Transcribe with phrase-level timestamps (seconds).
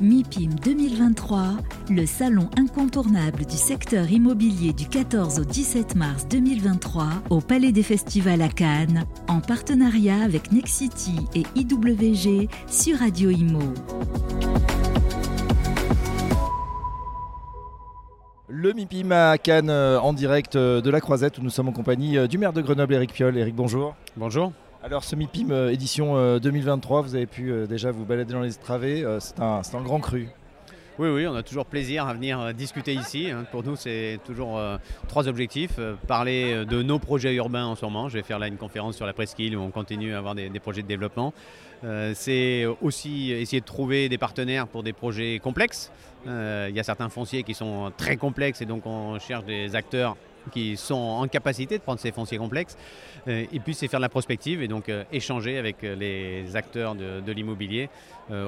[0.00, 1.50] MIPIM 2023,
[1.88, 7.84] le salon incontournable du secteur immobilier du 14 au 17 mars 2023 au Palais des
[7.84, 13.60] Festivals à Cannes, en partenariat avec Nexity et IWG sur Radio Imo.
[18.48, 21.72] Le MIPIM à Cannes euh, en direct euh, de la Croisette où nous sommes en
[21.72, 23.36] compagnie euh, du maire de Grenoble, Éric Piolle.
[23.38, 23.94] Éric, bonjour.
[24.16, 24.52] Bonjour.
[24.84, 29.40] Alors ce MIPIM édition 2023, vous avez pu déjà vous balader dans les travées, c'est
[29.40, 30.28] un, un, grand cru.
[30.98, 33.30] Oui, oui, on a toujours plaisir à venir discuter ici.
[33.30, 33.46] Hein.
[33.50, 34.60] Pour nous, c'est toujours
[35.08, 35.80] trois objectifs.
[36.06, 38.10] parler de nos projets urbains en ce moment.
[38.10, 40.50] Je vais faire là une conférence sur la presqu'île où on continue à avoir des,
[40.50, 41.32] des projets de développement.
[42.12, 45.92] c'est aussi essayer de trouver des partenaires pour des projets complexes.
[46.26, 50.14] Il y a certains fonciers qui sont très complexes et donc on cherche des acteurs
[50.50, 52.76] qui sont en capacité de prendre ces fonciers complexes.
[53.28, 56.56] Euh, et puis c'est faire de la prospective et donc euh, échanger avec euh, les
[56.56, 57.88] acteurs de, l'immobilier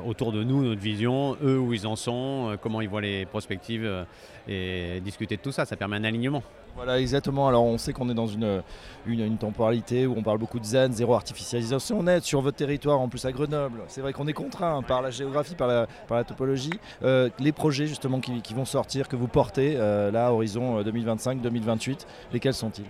[0.06, 4.06] autour de nous, notre vision, eux où ils en sont, comment ils voient les prospectives
[4.48, 5.66] et discuter de tout ça.
[5.66, 6.43] Ça permet un alignement.
[6.76, 7.46] Voilà, exactement.
[7.46, 8.62] Alors on sait qu'on est dans une,
[9.06, 13.09] une, temporalité où on parle beaucoup de ZAN, zéro artificialisation nette sur votre territoire, en
[13.09, 13.82] plus à Grenoble.
[13.88, 16.78] C'est vrai qu'on est contraint par la géographie, par la, par la topologie.
[17.02, 21.85] les projets justement qui, vont sortir, que vous portez là, horizon 2025-2028,
[22.32, 22.87] lesquels sont-ils?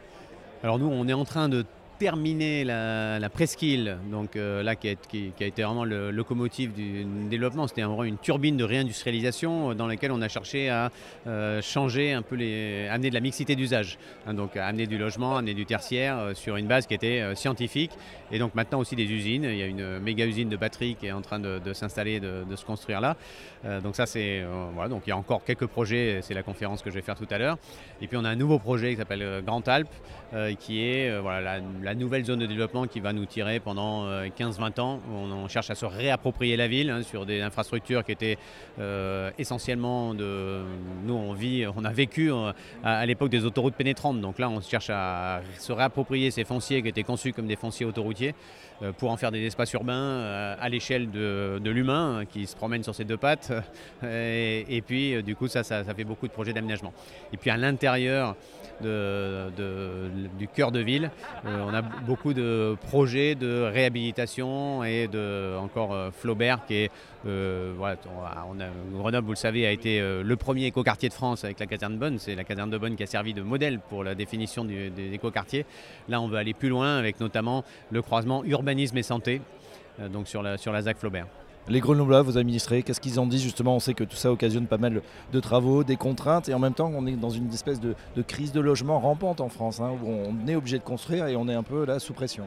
[0.62, 1.64] Alors nous, on est en train de
[1.98, 4.92] terminé la, presqu'île, donc euh, là qui a,
[5.44, 10.12] été vraiment le locomotive du développement, c'était vraiment une turbine de réindustrialisation euh, dans laquelle
[10.12, 10.90] on a cherché à
[11.26, 15.36] euh, changer un peu les, amener de la mixité d'usage, hein, donc amener du logement,
[15.36, 17.92] amener du tertiaire sur une base qui était scientifique
[18.30, 19.44] et donc maintenant aussi des usines.
[19.44, 22.44] Il y a une méga usine de batterie qui est en train de, s'installer, de,
[22.54, 23.16] se construire là.
[23.80, 24.44] donc ça c'est
[24.74, 27.16] voilà, donc il y a encore quelques projets, c'est la conférence que je vais faire
[27.16, 27.58] tout à l'heure.
[28.00, 29.94] Et puis on a un nouveau projet qui s'appelle Grand Alpes,
[30.58, 34.80] qui est voilà la la nouvelle zone de développement qui va nous tirer pendant 15-20
[34.80, 35.00] euh, ans.
[35.08, 38.38] On, cherche à se réapproprier la ville hein, sur des infrastructures qui étaient
[38.80, 40.62] euh, essentiellement de.
[41.04, 44.20] Nous, on vit, on a vécu euh, à, l'époque des autoroutes pénétrantes.
[44.20, 47.86] Donc là, on cherche à se réapproprier ces fonciers qui étaient conçus comme des fonciers
[47.86, 48.34] autoroutiers
[48.98, 52.94] pour en faire des espaces urbains à l'échelle de, l'humain hein, qui se promène sur
[52.94, 53.50] ses deux pattes.
[54.02, 56.92] Et, puis, du coup, ça, ça, fait beaucoup de projets d'aménagement.
[57.32, 58.36] Et puis, à l'intérieur
[58.82, 61.10] du cœur de ville,
[61.44, 66.90] on a beaucoup de projets de réhabilitation et de encore euh, Flaubert qui est
[67.26, 67.96] euh, voilà,
[68.92, 71.94] Grenoble, vous le savez, a été euh, le premier écoquartier de France avec la caserne
[71.94, 72.18] de Bonne.
[72.18, 75.66] C'est la caserne de Bonne qui a servi de modèle pour la définition des écoquartiers.
[76.08, 79.40] Là, on veut aller plus loin avec notamment le croisement urbanisme et santé,
[80.10, 81.26] donc sur la, sur la ZAC Flaubert
[81.68, 83.76] les Grenoblois, vos administrés, qu'est-ce qu'ils en disent justement?
[83.76, 86.74] On sait que tout ça occasionne pas mal de travaux, des contraintes, et en même
[86.74, 90.08] temps, on est dans une espèce de, crise de logement rampante en France, hein, où
[90.08, 92.44] on est obligé de construire et on est un peu là sous pression.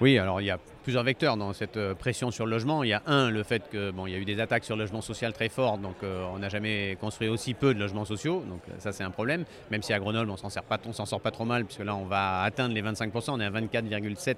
[0.00, 2.84] Oui, alors il y a plusieurs vecteurs dans cette euh, pression sur le logement.
[2.84, 4.76] Il y a un, le fait que bon, il y a eu des attaques sur
[4.76, 8.04] le logement social très fortes, donc euh, on n'a jamais construit aussi peu de logements
[8.04, 9.44] sociaux, donc euh, ça c'est un problème.
[9.72, 11.96] Même si à Grenoble on s'en sort pas, s'en sort pas trop mal, puisque là
[11.96, 14.36] on va atteindre les 25%, on est à 24,7,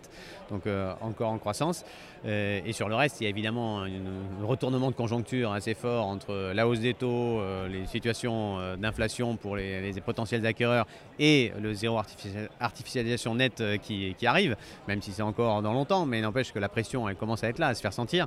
[0.48, 0.62] donc
[1.02, 1.84] encore en croissance.
[2.24, 3.90] et sur le reste, il y a évidemment un,
[4.42, 9.92] retournement de conjoncture assez fort entre la hausse des taux, les situations d'inflation pour les,
[10.00, 10.86] potentiels acquéreurs
[11.18, 12.00] et le zéro
[12.58, 16.68] artificialisation nette qui, qui arrive, même si c'est encore dans longtemps, mais n'empêche que la
[16.68, 18.26] pression elle commence à être là, à se faire sentir.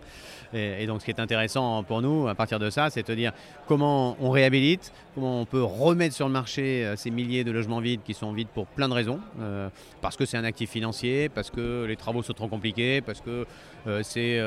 [0.54, 3.32] Et, donc ce qui est intéressant pour nous à partir de ça, c'est de dire
[3.68, 7.80] comment on réhabilite, comment on peut remettre sur le marché euh, ces milliers de logements
[7.80, 9.70] vides qui sont vides pour plein de raisons, euh,
[10.02, 13.46] parce que c'est un actif financier, parce que les travaux sont trop compliqués, parce que
[13.88, 14.40] euh, c'est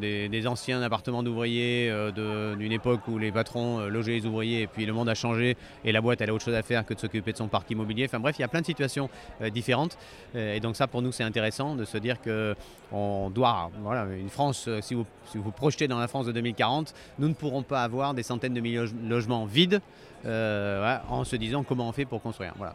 [0.00, 4.94] des, anciens appartements d'ouvriers d'une époque où les patrons logeaient les ouvriers et puis le
[4.94, 7.32] monde a changé et la boîte elle a autre chose à faire que de s'occuper
[7.32, 8.06] de son parc immobilier.
[8.06, 9.10] Enfin bref, il y a plein de situations
[9.52, 9.98] différentes
[10.34, 12.56] et donc ça pour nous c'est intéressant de se dire que
[12.90, 12.99] on
[13.30, 16.94] doit, voilà, une France, euh, si vous, si vous projetez dans la France de 2040,
[17.18, 19.80] nous ne pourrons pas avoir des centaines de milliers de logements vides
[20.26, 22.52] euh, en se disant comment on fait pour construire.
[22.56, 22.74] Voilà.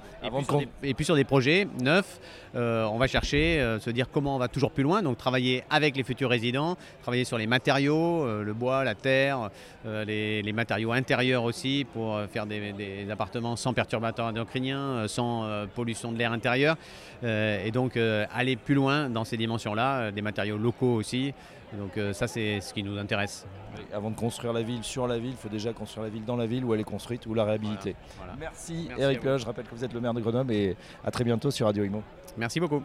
[0.83, 2.19] Et, puis sur des, projets neufs,
[2.56, 5.95] euh, on va chercher, se dire comment on va toujours plus loin, donc travailler avec
[5.95, 9.50] les futurs résidents, travailler sur les matériaux, le bois, la terre,
[9.86, 16.18] les, matériaux intérieurs aussi pour faire des, des appartements sans perturbateurs endocriniens, sans pollution de
[16.18, 16.77] l'air intérieur,
[17.24, 21.33] et donc aller plus loin dans ces dimensions-là, des matériaux locaux aussi.
[21.74, 23.45] Donc euh, ça, c'est ce qui nous intéresse.
[23.94, 26.36] avant de construire la ville sur la ville, il faut déjà construire la ville dans
[26.36, 27.96] la ville où elle est construite ou la réhabiliter.
[28.40, 29.42] Merci, Eric Loge.
[29.42, 31.84] Je rappelle que vous êtes le maire de Grenoble et à très bientôt sur Radio
[31.84, 32.04] Imo.
[32.38, 32.82] Merci beaucoup.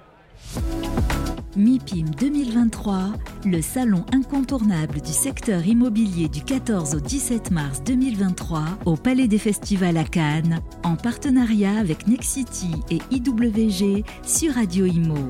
[1.57, 3.13] MIPIM 2023,
[3.45, 9.39] le salon incontournable du secteur immobilier du 14 au 17 mars 2023 au Palais des
[9.39, 15.29] Festivals à Cannes, en partenariat avec Nexity et IWG sur Radio Imo.